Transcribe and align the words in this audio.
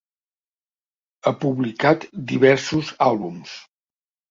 Ha 1.25 1.33
publicat 1.43 2.09
diversos 2.33 2.93
àlbums. 3.11 3.57